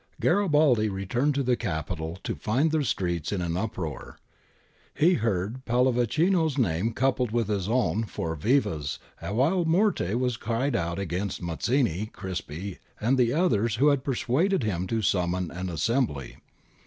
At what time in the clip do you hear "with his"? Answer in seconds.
7.29-7.69